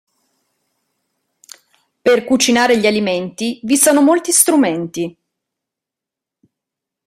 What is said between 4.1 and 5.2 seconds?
strumenti.